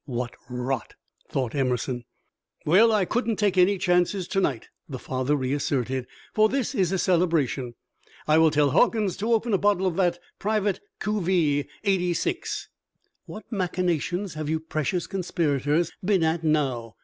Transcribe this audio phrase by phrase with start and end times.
[0.07, 0.95] "What rot!"
[1.29, 2.05] thought Emerson.
[2.65, 6.97] "Well, I couldn't take any chances to night," the father reasserted, "for this is a
[6.97, 7.75] celebration.
[8.27, 12.67] I will tell Hawkins to open a bottle of that Private Cuvee, '86."
[13.27, 16.95] "What machinations have you precious conspirators been at now?"